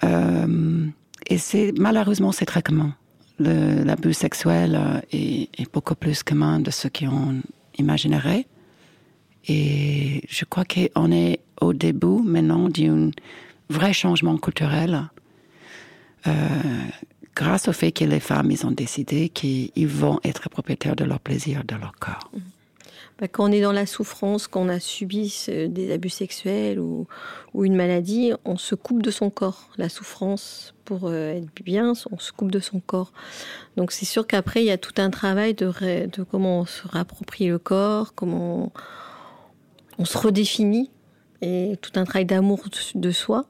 [0.05, 0.87] Euh,
[1.27, 2.95] et c'est malheureusement, c'est très commun.
[3.39, 7.41] L'abus sexuel est, est, beaucoup plus commun de ce qu'on
[7.79, 8.47] imaginerait.
[9.49, 13.11] Et je crois qu'on est au début maintenant d'un
[13.71, 15.09] vrai changement culturel
[16.27, 16.31] euh,
[17.35, 21.21] grâce au fait que les femmes ils ont décidé qu'ils vont être propriétaires de leur
[21.21, 22.31] plaisir, de leur corps.
[22.35, 22.41] Mm-hmm.
[23.19, 27.07] Bah, quand on est dans la souffrance, quand on a subi des abus sexuels ou,
[27.55, 29.71] une maladie, on se coupe de son corps.
[29.77, 33.13] La souffrance, pour euh, être bien, on se coupe de son corps.
[33.77, 35.73] Donc c'est sûr qu'après, il y a tout un travail de,
[36.31, 38.73] comment on se réapproprie le corps, comment
[40.05, 40.91] se redéfinit
[41.43, 43.47] et tout un travail d'amour de soi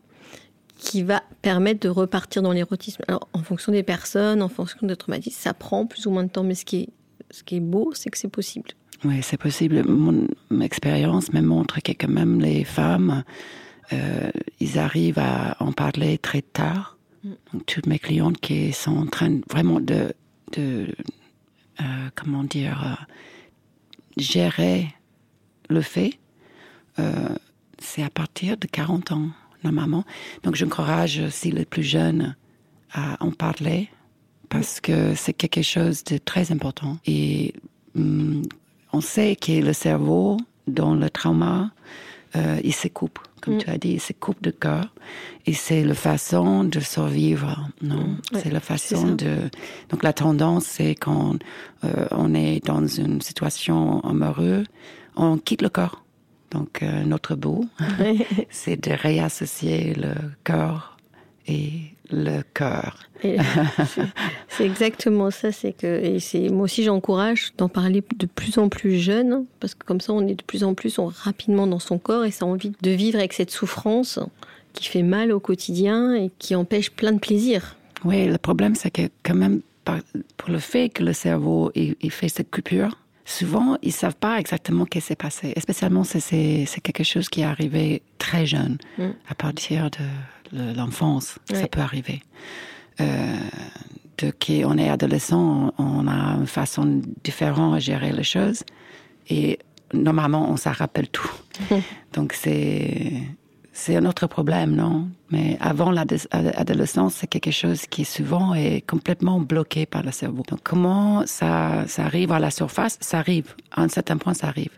[0.79, 3.03] qui va permettre de repartir dans l'érotisme.
[3.09, 6.31] Alors, en fonction des personnes, en fonction de traumatisme, ça prend plus ou moins de
[6.31, 6.89] temps, mais ce qui est,
[7.31, 8.71] ce qui est beau, c'est que c'est possible.
[9.05, 9.85] Oui, c'est possible.
[9.85, 10.29] Mon
[10.61, 13.25] expérience me montre que quand même les femmes,
[13.93, 14.31] euh,
[14.61, 16.97] ils arrivent à en parler très tard.
[17.25, 17.31] Mm.
[17.53, 20.15] Donc, toutes mes clientes qui sont en train vraiment de,
[20.53, 20.87] de
[21.81, 21.85] euh,
[22.15, 23.05] comment dire, euh,
[24.17, 24.89] gérer
[25.69, 26.19] le fait
[27.79, 29.29] c'est à partir de 40 ans,
[29.65, 30.05] normalement.
[30.43, 32.37] Donc, j'encourage aussi les plus jeunes
[32.93, 33.89] à en parler
[34.49, 36.99] parce que c'est quelque chose de très important.
[37.07, 37.55] Et
[37.97, 38.43] hum,
[38.93, 41.71] on sait que le cerveau, dans le trauma,
[42.37, 43.59] euh, il se coupe, comme mm.
[43.59, 44.93] tu as dit, il se coupe de cœur.
[45.47, 48.09] Et c'est la façon de survivre, non?
[48.09, 48.19] Mm.
[48.35, 49.37] C'est la façon de...
[49.89, 51.37] Donc la tendance, c'est quand
[51.85, 54.67] euh, on est dans une situation amoureuse,
[55.17, 56.05] on quitte le corps.
[56.51, 57.65] Donc, euh, notre beau,
[58.51, 60.97] c'est de réassocier le corps
[61.47, 62.99] et le cœur.
[64.49, 65.53] c'est exactement ça.
[65.53, 69.85] C'est que et moi aussi j'encourage d'en parler de plus en plus jeune parce que
[69.85, 72.45] comme ça on est de plus en plus on, rapidement dans son corps et ça
[72.45, 74.19] a envie de vivre avec cette souffrance
[74.73, 77.77] qui fait mal au quotidien et qui empêche plein de plaisir.
[78.05, 79.61] Oui, le problème c'est que quand même
[80.37, 84.85] pour le fait que le cerveau il fait cette coupure, souvent, ils savent pas exactement
[84.85, 85.53] ce qui s'est passé.
[85.55, 89.09] Et spécialement, c'est- quelque chose qui est arrivé très jeune, Mm.
[89.29, 92.23] à partir de l'enfance, ça peut arriver.
[93.01, 93.37] Euh,
[94.19, 98.64] de qu'on est adolescent, on, on a une façon différente à gérer les choses.
[99.29, 99.59] Et
[99.93, 101.31] normalement, on s'en rappelle tout.
[102.14, 103.12] Donc, c'est
[103.79, 105.09] c'est un autre problème, non?
[105.31, 110.43] Mais avant l'adolescence, c'est quelque chose qui souvent est complètement bloqué par le cerveau.
[110.49, 112.99] Donc, comment ça, ça arrive à la surface?
[113.01, 113.55] Ça arrive.
[113.71, 114.73] À un certain point, ça arrive.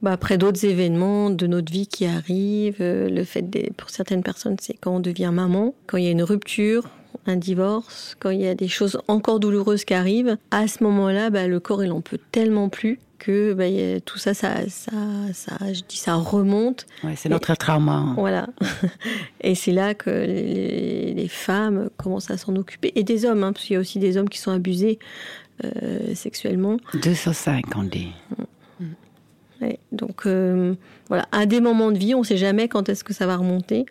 [0.00, 4.22] Bah, après d'autres événements de notre vie qui arrivent, euh, le fait des, pour certaines
[4.22, 6.84] personnes, c'est quand on devient maman, quand il y a une rupture,
[7.26, 11.30] un divorce, quand il y a des choses encore douloureuses qui arrivent, à ce moment-là,
[11.30, 14.90] bah, le corps il en peut tellement plus que bah, tout ça, ça, ça,
[15.32, 16.86] ça, je dis ça remonte.
[17.04, 18.14] Ouais, c'est notre trauma.
[18.16, 18.48] Voilà.
[19.42, 22.90] Et c'est là que les, les femmes commencent à s'en occuper.
[22.96, 24.98] Et des hommes, hein, parce qu'il y a aussi des hommes qui sont abusés
[25.64, 26.78] euh, sexuellement.
[26.94, 28.08] 2 sur 5, on dit.
[29.60, 30.74] Ouais, donc euh,
[31.08, 33.36] voilà, à des moments de vie, on ne sait jamais quand est-ce que ça va
[33.36, 33.84] remonter,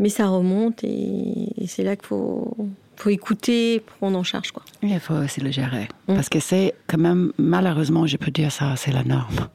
[0.00, 2.56] mais ça remonte et, et c'est là qu'il faut,
[2.96, 4.50] faut écouter, prendre en charge.
[4.52, 4.62] Quoi.
[4.82, 5.88] Il faut aussi le gérer.
[6.08, 6.14] Mm.
[6.14, 9.48] Parce que c'est quand même, malheureusement, je peux dire ça, c'est la norme.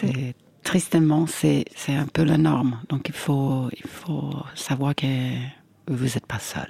[0.00, 2.78] C'est tristement, c'est c'est un peu la norme.
[2.88, 5.06] Donc il faut, il faut savoir que
[5.88, 6.68] vous n'êtes pas seul,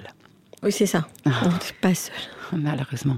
[0.63, 1.07] Oui, c'est ça.
[1.25, 2.15] On n'est pas seul.
[2.53, 3.17] malheureusement.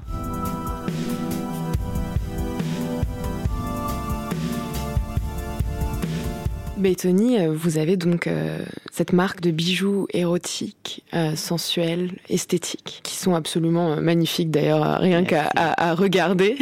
[6.77, 8.59] Bétoni, euh, vous avez donc euh,
[8.91, 15.49] cette marque de bijoux érotiques, euh, sensuels, esthétiques, qui sont absolument magnifiques d'ailleurs, rien qu'à
[15.55, 16.55] à, à regarder.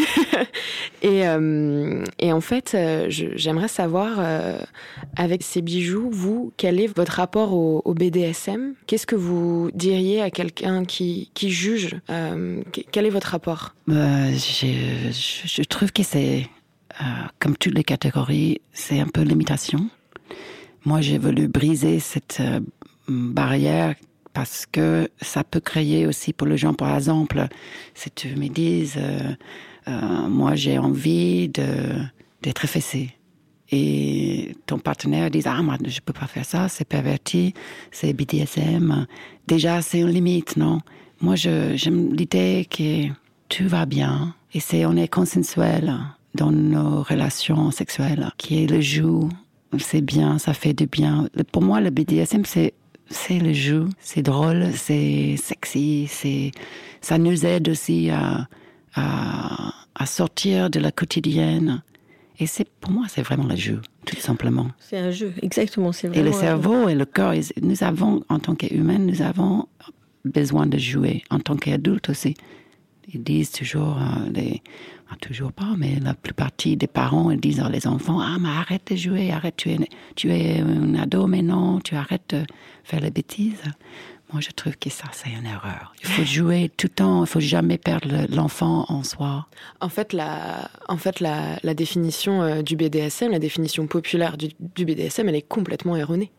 [1.02, 2.78] et, euh, et en fait,
[3.10, 4.20] j'aimerais savoir,
[5.16, 10.22] avec ces bijoux, vous, quel est votre rapport au, au BDSM Qu'est-ce que vous diriez
[10.22, 13.76] à quelqu'un qui, qui juge que- Quel est votre rapport?
[13.90, 16.48] Euh, je, trouve que c'est,
[17.40, 19.90] comme toutes les catégories, c'est un peu l'imitation.
[20.86, 22.60] Moi, j'ai voulu briser cette euh,
[23.08, 23.96] barrière
[24.34, 27.48] parce que ça peut créer aussi pour les gens, par exemple,
[27.96, 29.34] si tu me dises, euh,
[29.88, 33.12] euh, moi j'ai envie d'être fessé.
[33.72, 37.54] Et ton partenaire dit, ah, moi, je peux pas faire ça, c'est perverti,
[37.92, 39.08] c'est BDSM.
[39.48, 40.82] Déjà, c'est une limite, non?
[41.22, 43.08] Moi, j'aime l'idée que
[43.50, 45.98] tout va bien et c'est, on est consensuel
[46.36, 49.22] dans nos relations sexuelles, qui est le jeu,
[49.80, 51.30] c'est bien, ça fait du bien.
[51.52, 52.74] Pour moi, le BDSM, c'est,
[53.10, 56.52] c'est le jeu, c'est drôle, c'est sexy, c'est,
[57.02, 58.48] ça nous aide aussi à,
[58.96, 61.84] à, à sortir de la quotidienne.
[62.38, 64.68] Et c'est, pour moi, c'est vraiment le jeu, tout simplement.
[64.80, 65.92] C'est un jeu, exactement.
[65.92, 69.68] C'est Et le cerveau et le corps, nous avons, en tant qu'humains, nous avons
[70.26, 72.36] besoin de jouer, en tant qu'adultes aussi.
[73.14, 74.62] Ils disent toujours, euh, les,
[75.12, 78.92] ah, toujours pas, mais la plupart des parents, disent à les enfants, ah, mais arrête
[78.92, 79.78] de jouer, arrête, tu es,
[80.16, 82.44] tu es un ado, mais non, tu arrêtes de
[82.84, 83.62] faire les bêtises.
[84.34, 85.94] Moi, je trouve que ça, c'est une erreur.
[86.02, 89.46] Il faut jouer tout le temps, il faut jamais perdre le- l'enfant en soi.
[89.82, 94.86] En fait, la, en fait, la, la définition euh, du BDSM, la définition populaire du
[94.86, 96.32] BDSM, elle est complètement erronée.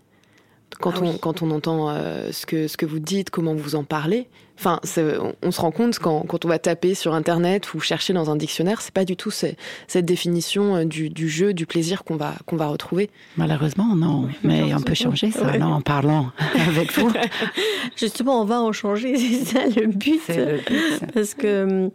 [0.81, 1.19] Quand, Ah on, oui.
[1.21, 4.79] quand on entend euh, ce, que, ce que vous dites, comment vous en parlez, enfin,
[4.99, 8.31] on, on se rend compte quand, quand on va taper sur Internet ou chercher dans
[8.31, 9.57] un dictionnaire, c'est pas du tout cette
[10.05, 13.09] définition euh, du, du jeu, du plaisir qu'on va, qu'on va retrouver.
[13.39, 14.29] Malheureusement, non.
[14.43, 15.59] Mais on peut changer ça, Ouais.
[15.59, 16.31] non, en parlant
[16.69, 17.11] avec vous.
[17.97, 20.21] Justement, on va en changer, c'est ça le but.
[20.27, 21.13] C'est le but.
[21.15, 21.91] Parce que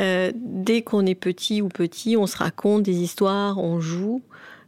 [0.00, 4.22] euh, dès qu'on est petit ou petit, on se raconte des histoires, on joue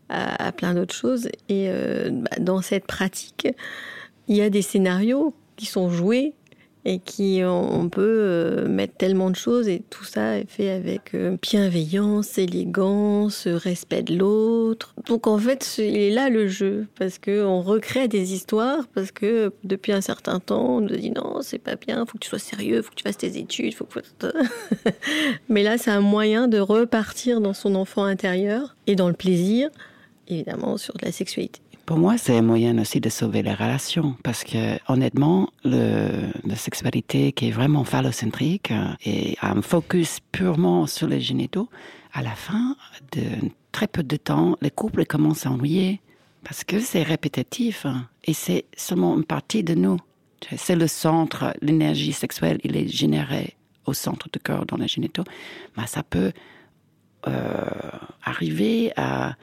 [0.08, 1.28] à, plein d'autres choses.
[1.48, 3.48] Et euh, bah, dans cette pratique,
[4.28, 6.34] il y a des scénarios qui sont joués
[6.88, 10.70] et qui on, on peut euh, mettre tellement de choses et tout ça est fait
[10.70, 14.94] avec euh, bienveillance, élégance, respect de l'autre.
[15.06, 19.10] Donc en fait, il est là le jeu parce que on recrée des histoires parce
[19.10, 22.28] que depuis un certain temps, on nous dit non, c'est pas bien, faut que tu
[22.28, 23.98] sois sérieux, faut que tu fasses tes études, faut que
[25.48, 29.70] Mais là, c'est un moyen de repartir dans son enfant intérieur et dans le plaisir,
[30.28, 31.60] évidemment sur la sexualité.
[31.84, 37.30] Pour moi, c'est un moyen aussi de sauver les relations parce que, honnêtement, la sexualité
[37.30, 41.68] qui est vraiment phallocentrique euh, et un focus purement sur les génitaux,
[42.12, 42.74] à la fin
[43.12, 43.22] de
[43.70, 46.00] très peu de temps, les couples commencent à ennuyer
[46.42, 49.98] parce que c'est répétitif hein, et c'est seulement une partie de nous.
[50.56, 55.24] C'est le centre, l'énergie sexuelle, il est généré au centre du corps dans les génitaux,
[55.76, 56.32] mais ça peut
[57.28, 57.70] euh,
[58.24, 59.34] arriver à-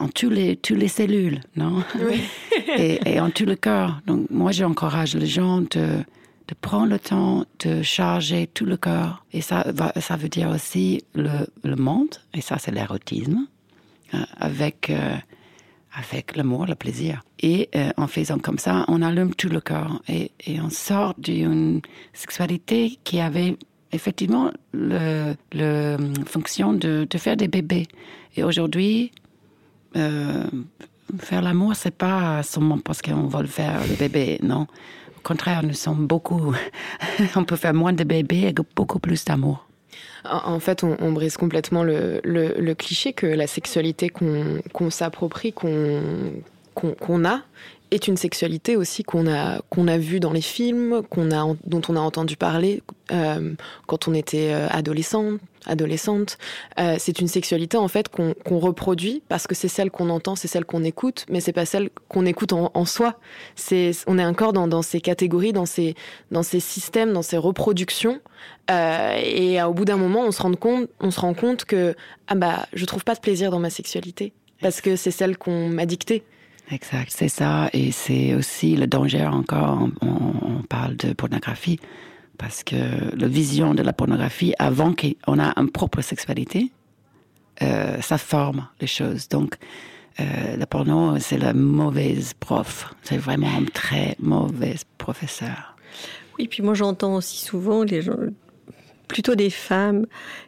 [0.00, 1.82] en tous les, tous les cellules, non?
[2.76, 4.00] Et, et en tout le corps.
[4.06, 6.02] Donc moi, j'encourage les gens de,
[6.48, 9.24] de prendre le temps de charger tout le corps.
[9.32, 9.64] Et ça,
[10.00, 13.46] ça veut dire aussi le, le monde, et ça c'est l'érotisme,
[14.14, 15.16] euh, avec, euh,
[15.94, 17.22] avec l'amour, le plaisir.
[17.40, 21.14] Et euh, en faisant comme ça, on allume tout le corps et, et on sort
[21.18, 21.80] d'une
[22.12, 23.56] sexualité qui avait
[23.92, 27.86] effectivement le, le fonction de, de faire des bébés.
[28.36, 29.12] Et aujourd'hui,
[29.96, 30.44] euh,
[31.18, 34.66] faire l'amour, c'est pas seulement parce qu'on va le faire le bébé, non.
[35.16, 36.54] Au contraire, nous sommes beaucoup.
[37.36, 39.66] on peut faire moins de bébés et beaucoup plus d'amour.
[40.24, 47.42] En fait, on, brise complètement le, cliché que la sexualité qu'on qu s'approprie, qu'on a,
[47.94, 51.82] est une sexualité aussi qu'on a qu'on a vue dans les films, qu'on a dont
[51.88, 53.54] on a entendu parler euh,
[53.86, 56.38] quand on était euh, adolescent, adolescente.
[56.78, 60.34] Euh, c'est une sexualité en fait qu'on qu reproduit parce que c'est celle qu'on entend,
[60.34, 63.18] c'est celle qu'on écoute, mais c'est pas celle qu'on écoute en, soi.
[64.06, 65.94] On est encore dans, dans ces catégories, dans ces
[66.30, 68.20] dans ces systèmes, dans ces reproductions.
[68.68, 71.94] Et au bout d'un moment, on se rend compte, on se rend compte que
[72.26, 75.68] ah bah je trouve pas de plaisir dans ma sexualité parce que c'est celle qu'on
[75.68, 76.24] m'a dictée.
[76.70, 77.68] Exact, c'est ça.
[77.72, 81.78] Et c'est aussi le danger encore, on, parle de pornographie,
[82.38, 86.72] parce que la vision de la pornographie, avant qu'on a une propre sexualité,
[87.62, 89.28] euh, ça forme les choses.
[89.28, 89.56] Donc,
[90.20, 92.94] euh, la porno, c'est la mauvaise prof.
[93.02, 95.76] C'est vraiment un très mauvais professeur.
[96.38, 98.16] Oui, puis moi j'entends aussi souvent les gens,
[99.06, 100.06] plutôt des femmes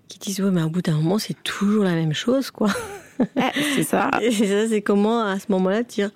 [0.08, 2.70] qui disent ouais mais au bout d'un moment c'est toujours la même chose quoi.
[3.74, 4.10] c'est ça.
[4.20, 6.10] Et ça c'est comment à ce moment-là dire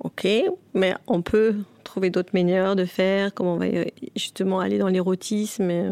[0.00, 0.26] ok
[0.74, 3.66] mais on peut trouver d'autres manières de faire comment on va
[4.14, 5.90] justement aller dans l'érotisme et,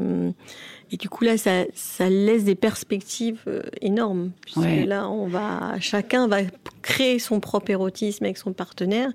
[0.93, 3.41] et du coup là ça, ça laisse des perspectives
[3.81, 4.85] énormes puisque ouais.
[4.85, 6.39] là on va chacun va
[6.83, 9.11] créer son propre érotisme avec son partenaire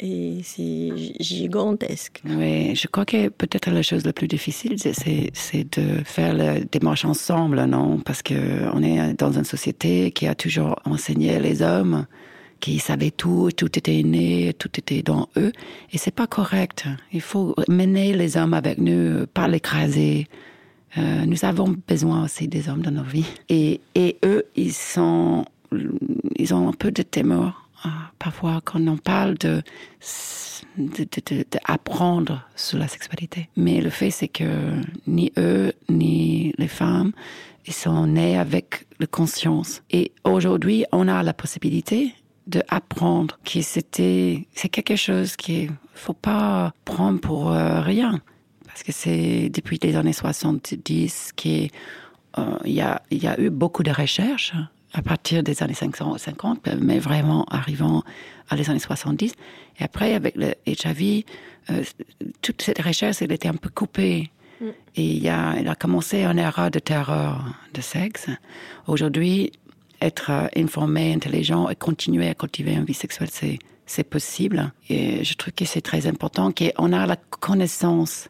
[0.00, 2.22] et c'est gigantesque.
[2.24, 7.04] Oui, je crois que peut-être la chose la plus difficile, c'est de faire la démarche
[7.04, 7.98] ensemble, non?
[7.98, 12.06] Parce que on est dans une société qui a toujours enseigné les hommes
[12.60, 15.52] qui savaient tout, tout était né, tout était dans eux,
[15.92, 16.86] et c'est pas correct.
[17.12, 20.26] Il faut mener les hommes avec nous, pas l'écraser.
[20.96, 23.80] Euh, nous avons besoin aussi des hommes dans nos vies, et,
[24.24, 24.72] eux, ils
[26.38, 27.65] ils ont un peu de témor
[28.18, 29.62] parfois quand on parle de
[31.50, 33.48] d'apprendre sur la sexualité.
[33.56, 37.12] Mais le fait, c'est que ni eux, ni les femmes,
[37.66, 39.82] ils sont nés avec la conscience.
[39.90, 42.14] Et aujourd'hui, on a la possibilité
[42.46, 48.20] d'apprendre que c'était, c'est quelque chose qu'il faut pas prendre pour euh, rien.
[48.66, 51.70] Parce que c'est depuis les années 70 qu'il
[52.38, 54.54] euh, y, a, y a eu beaucoup de recherches
[54.92, 58.02] à partir des années 550, mais vraiment arrivant
[58.48, 59.34] à les années 70.
[59.78, 61.24] Et après, avec le HIV,
[61.70, 61.82] euh,
[62.40, 64.30] toute cette recherche, elle était un peu coupée.
[64.60, 64.64] Mm.
[64.96, 67.44] Et il, y a, il a commencé une era de terreur
[67.74, 68.28] de sexe.
[68.86, 69.52] Aujourd'hui,
[70.00, 74.72] être informé, intelligent et continuer à cultiver une vie sexuelle, c'est, c'est possible.
[74.88, 78.28] Et je trouve que c'est très important qu'on a la connaissance,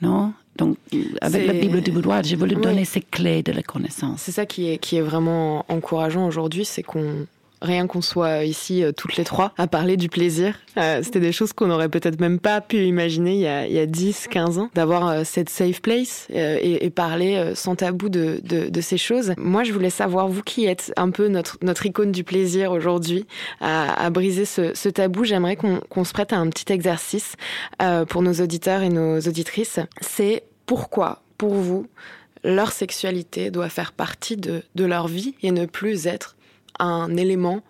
[0.00, 0.34] non?
[0.56, 0.76] Donc,
[1.20, 2.86] avec la Bible du boudoir, j'ai voulu donner oui.
[2.86, 4.20] ces clés de la connaissance.
[4.22, 7.26] C'est ça qui est, qui est vraiment encourageant aujourd'hui, c'est qu'on
[7.62, 10.54] rien qu'on soit ici euh, toutes les trois à parler du plaisir.
[10.76, 13.72] Euh, C'était des choses qu'on n'aurait peut-être même pas pu imaginer il y a, il
[13.72, 18.40] y a 10, 15 ans, d'avoir euh, cette safe place et, parler sans tabou de,
[18.42, 19.34] de, ces choses.
[19.36, 23.26] Moi, je voulais savoir, vous qui êtes un peu notre, icône du plaisir aujourd'hui,
[23.60, 27.34] à, briser ce, tabou, j'aimerais qu'on qu se prête à un petit exercice
[28.08, 29.80] pour nos auditeurs et nos auditrices.
[30.00, 31.86] C'est pourquoi, pour vous,
[32.44, 36.35] leur sexualité doit faire partie de leur vie et ne plus être
[36.78, 37.60] un élément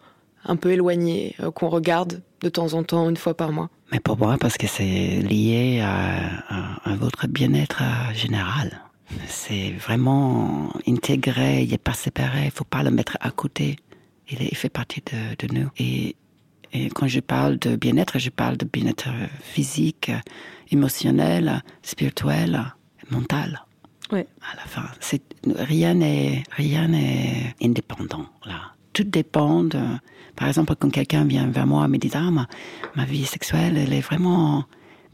[0.44, 3.70] un peu éloigné euh, qu'on regarde de temps en temps, une fois par mois.
[3.92, 7.82] Mais pour moi, parce que c'est lié à, à, à votre bien-être
[8.14, 8.80] général.
[9.26, 13.76] C'est vraiment intégré, il n'est pas séparé, il ne faut pas le mettre à côté.
[14.28, 15.68] Il, est, il fait partie de, de nous.
[15.78, 16.16] Et,
[16.72, 19.08] et quand je parle de bien-être, je parle de bien-être
[19.40, 20.10] physique,
[20.70, 22.74] émotionnel, spirituel,
[23.10, 23.62] mental.
[24.12, 24.20] Oui.
[24.20, 24.84] À la fin,
[25.56, 29.78] rien n'est rien n'est indépendant là tout dépend de,
[30.36, 32.48] par exemple, quand quelqu'un vient vers moi et me dit, ah, ma,
[32.94, 34.64] ma vie sexuelle, elle est vraiment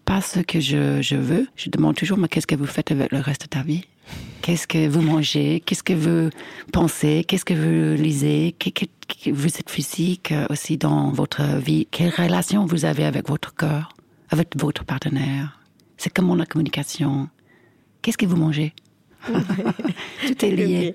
[0.05, 1.49] pas ce que je, je veux.
[1.57, 3.85] Je demande toujours, mais qu'est-ce que vous faites avec le reste de ta vie?
[4.41, 5.61] Qu'est-ce que vous mangez?
[5.66, 6.30] Qu'est-ce que vous
[6.72, 7.24] pensez?
[7.26, 8.55] Qu'est-ce que vous lisez?
[8.57, 11.89] Que, que, que vous êtes physique aussi dans votre vie?
[11.91, 13.89] Quelle relation vous avez avec votre corps?
[14.30, 15.59] Avec votre partenaire?
[15.97, 17.28] C'est comment la communication?
[18.01, 18.74] Qu'est-ce que vous mangez?
[19.26, 20.95] Tout est lié.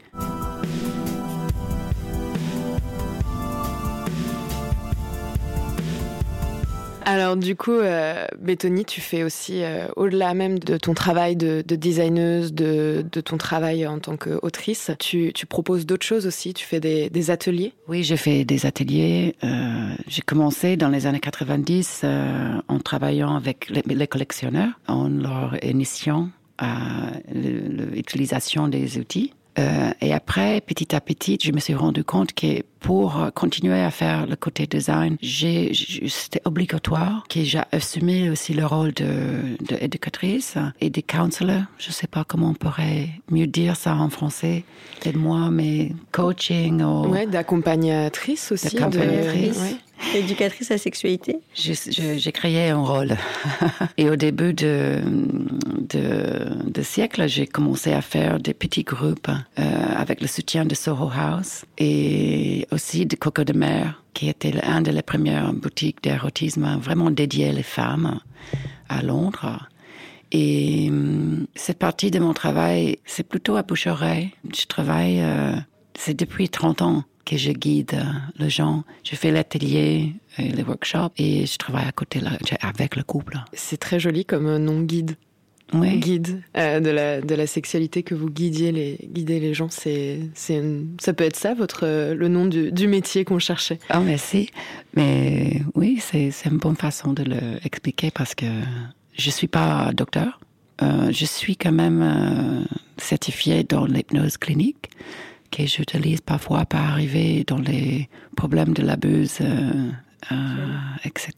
[7.10, 11.64] Alors du coup, euh, Béthony, tu fais aussi, euh, au-delà même de ton travail de,
[11.66, 16.54] de designeuse, de, de, ton travail en tant qu'autrice, tu, tu proposes d'autres choses aussi,
[16.54, 17.72] tu fais des, des ateliers?
[17.88, 19.38] Oui, j'ai fait des ateliers.
[19.46, 25.08] Euh, j'ai commencé dans les années 90 euh, en travaillant avec les, les collectionneurs, en
[25.08, 26.28] leur initiant
[26.58, 29.32] à l'utilisation des outils.
[29.60, 33.90] Euh, et après, petit à petit, je me suis rendu compte que pour continuer à
[33.90, 35.72] faire le côté design, j'ai,
[36.08, 41.64] c'était obligatoire que j'ai assumé aussi le rôle de, de éducatrice et de counselor.
[41.80, 44.64] Je sais pas comment on pourrait mieux dire ça en français.
[45.04, 47.08] Aide-moi, mais coaching ou...
[47.08, 48.76] Ouais, d'accompagnatrice aussi.
[48.76, 49.58] D'accompagnatrice.
[49.58, 49.62] De...
[49.62, 49.76] Ouais.
[50.18, 51.38] Éducatrice à sexualité?
[51.54, 53.16] J'ai créé un rôle.
[53.98, 55.02] Et au début de,
[56.82, 59.64] siècle, j'ai commencé à faire des petits groupes euh,
[59.96, 64.82] avec le soutien de Soho House et aussi de Coco de Mer, qui était un
[64.82, 68.20] des premières boutiques d'érotisme vraiment dédiées aux femmes
[68.90, 69.68] à Londres.
[70.32, 70.92] Et
[71.56, 74.32] cette partie de mon travail, c'est plutôt à bouche-oreille.
[74.52, 75.56] Je travaille, euh,
[75.96, 78.02] c'est depuis 30 ans que je guide
[78.40, 78.84] les gens.
[79.04, 82.22] Je fais l'atelier, les workshops et je travaille à côté
[82.62, 83.38] avec le couple.
[83.54, 85.16] C'est très joli comme nom guide.
[85.74, 85.98] Oui.
[85.98, 89.68] Guide euh, de, la, de la sexualité que vous guidiez les, guidez les gens.
[89.70, 90.64] C'est, c'est
[91.02, 93.80] ça peut être ça, votre, le nom du, du métier qu'on cherchait.
[93.90, 94.50] Ah, merci.
[94.96, 98.46] Mais oui, c'est, c'est une bonne façon de l'expliquer parce que
[99.18, 100.40] je suis pas docteur.
[100.82, 102.64] Euh, je suis quand même euh,
[102.98, 104.90] certifiée dans l'hypnose clinique
[105.52, 109.92] que j'utilise parfois pour arriver dans les problèmes de l'abus, euh,
[110.32, 111.32] euh, etc.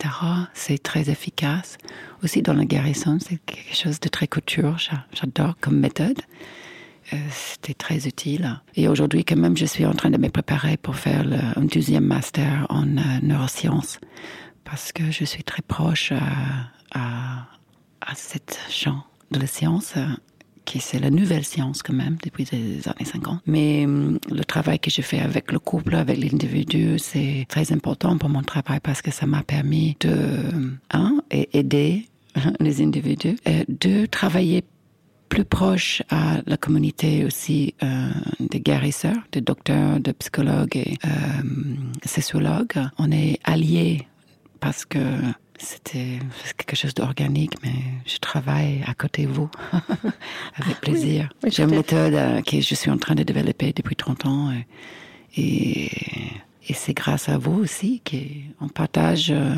[0.54, 1.78] C'est très efficace.
[2.24, 4.78] Aussi dans la guérison, c'est quelque chose de très couture.
[5.14, 6.20] J'adore comme méthode.
[7.14, 8.60] Euh, C'était très utile.
[8.76, 12.06] Et aujourd'hui, quand même, je suis en train de me préparer pour faire un deuxième
[12.06, 14.00] master en euh, neurosciences
[14.64, 17.48] parce que je suis très proche à, à,
[18.02, 19.96] à cette champ de la science
[20.70, 23.42] qui c'est la nouvelle science quand même depuis les années 50.
[23.48, 28.30] Mais le travail que je fais avec le couple, avec l'individu, c'est très important pour
[28.30, 30.14] mon travail parce que ça m'a permis de,
[30.92, 32.08] un, aider
[32.60, 34.64] les individus, et deux, travailler
[35.30, 38.10] plus proche à la communauté aussi euh,
[38.40, 41.10] des guérisseurs, des docteurs, des psychologues et euh,
[42.06, 42.80] sociologues.
[43.00, 44.08] On est alliés
[44.60, 45.00] parce que
[45.60, 46.20] c'était
[46.58, 49.50] quelque chose d'organique, mais je travaille à côté de vous
[50.56, 51.30] avec plaisir.
[51.32, 54.26] Oui, oui, J'ai une méthode euh, que je suis en train de développer depuis 30
[54.26, 54.66] ans et,
[55.36, 55.92] et,
[56.68, 59.56] et c'est grâce à vous aussi qu'on partage euh,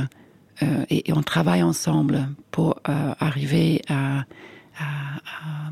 [0.64, 5.70] euh, et, et, on travaille ensemble pour euh, arriver à, à, à,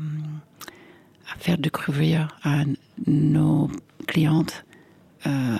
[1.32, 2.62] à, faire découvrir à
[3.06, 3.70] nos
[4.06, 4.64] clientes
[5.26, 5.56] euh,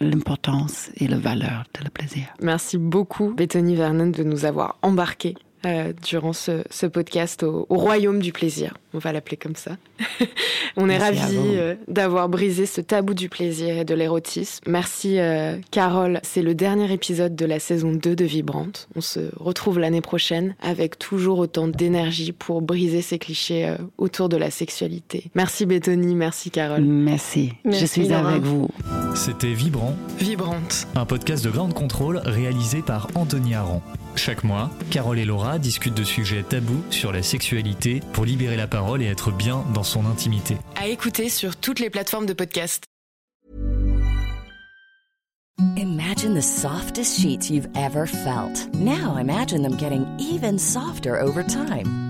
[0.00, 2.26] l'importance et la valeur de le plaisir.
[2.40, 5.34] Merci beaucoup, Bethany Vernon, de nous avoir embarqués
[5.66, 8.74] euh, durant ce, ce podcast au, au, royaume du plaisir.
[8.94, 9.72] On va l'appeler comme ça.
[10.76, 14.64] On est ravis euh, d'avoir brisé ce tabou du plaisir et de l'érotisme.
[14.66, 16.20] Merci, euh, Carole.
[16.22, 18.88] C'est le dernier épisode de la saison 2 de Vibrante.
[18.96, 24.28] On se retrouve l'année prochaine avec toujours autant d'énergie pour briser ces clichés euh, autour
[24.28, 25.24] de la sexualité.
[25.34, 26.14] Merci, Bethany.
[26.14, 26.82] Merci, Carole.
[26.82, 27.52] Merci.
[27.64, 28.30] Merci Je suis Laura.
[28.30, 28.68] avec vous.
[29.14, 30.86] C'était Vibrant, Vibrante.
[30.94, 33.82] un podcast de grande contrôle réalisé par Anthony Aron.
[34.18, 38.66] Chaque mois, Carole et Laura discutent de sujets tabous sur la sexualité pour libérer la
[38.66, 40.56] parole et être bien dans son intimité.
[40.74, 42.84] À écouter sur toutes les plateformes de podcast.
[45.76, 48.68] Imagine the softest sheets you've ever felt.
[48.74, 52.07] Now imagine them getting even softer over time.